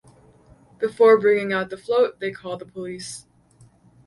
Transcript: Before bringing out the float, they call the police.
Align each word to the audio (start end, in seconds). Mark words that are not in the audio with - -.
Before 0.79 1.19
bringing 1.19 1.53
out 1.53 1.69
the 1.69 1.77
float, 1.77 2.19
they 2.19 2.31
call 2.31 2.57
the 2.57 2.65
police. 2.65 3.27